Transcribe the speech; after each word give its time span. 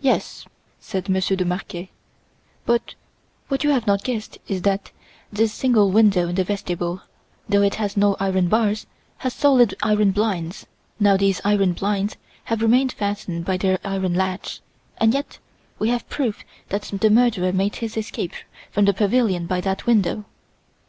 "Yes," 0.00 0.46
said 0.78 1.08
Monsieur 1.08 1.34
de 1.34 1.44
Marquet, 1.44 1.90
"but 2.64 2.94
what 3.48 3.64
you 3.64 3.70
have 3.70 3.84
not 3.84 4.04
guessed 4.04 4.38
is 4.46 4.62
that 4.62 4.92
this 5.32 5.52
single 5.52 5.90
window 5.90 6.28
in 6.28 6.36
the 6.36 6.44
vestibule, 6.44 7.02
though 7.48 7.62
it 7.62 7.74
has 7.74 7.96
no 7.96 8.16
iron 8.20 8.46
bars, 8.46 8.86
has 9.18 9.34
solid 9.34 9.74
iron 9.82 10.12
blinds. 10.12 10.66
Now 11.00 11.16
these 11.16 11.40
iron 11.44 11.72
blinds 11.72 12.16
have 12.44 12.62
remained 12.62 12.92
fastened 12.92 13.44
by 13.44 13.56
their 13.56 13.80
iron 13.82 14.14
latch; 14.14 14.60
and 14.98 15.12
yet 15.12 15.40
we 15.80 15.88
have 15.88 16.08
proof 16.08 16.44
that 16.68 16.82
the 16.82 17.10
murderer 17.10 17.52
made 17.52 17.74
his 17.74 17.96
escape 17.96 18.30
from 18.70 18.84
the 18.84 18.94
pavilion 18.94 19.46
by 19.46 19.60
that 19.62 19.86
window! 19.86 20.24